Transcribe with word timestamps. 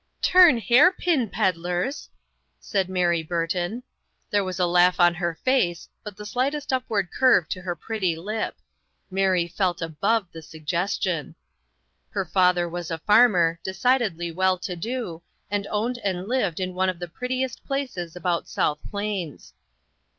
"Turn 0.33 0.57
hair 0.57 0.91
pin 0.91 1.29
pedlers!" 1.29 2.09
said 2.59 2.89
Mary 2.89 3.21
Bur 3.21 3.45
ton. 3.45 3.83
There 4.31 4.43
was 4.43 4.57
a 4.57 4.65
laugh 4.65 4.99
on 4.99 5.13
her 5.13 5.35
face, 5.45 5.87
but 6.03 6.17
the 6.17 6.25
slightest 6.25 6.73
upward 6.73 7.11
curve 7.11 7.47
to 7.49 7.61
her 7.61 7.75
pretty 7.75 8.15
lip. 8.15 8.57
Mary 9.11 9.47
felt 9.47 9.79
above 9.79 10.25
the 10.31 10.41
suggestion. 10.41 11.35
Her 12.09 12.25
father 12.25 12.67
was 12.67 12.89
a 12.89 12.97
farmer, 12.97 13.59
decidedly 13.63 14.31
well 14.31 14.57
to 14.57 14.75
do, 14.75 15.21
and 15.51 15.67
owned 15.69 15.99
and 15.99 16.27
lived 16.27 16.59
in 16.59 16.73
one 16.73 16.89
of 16.89 16.97
the 16.97 17.07
prettiest 17.07 17.63
places 17.63 18.15
about 18.15 18.49
South 18.49 18.79
Plains. 18.89 19.53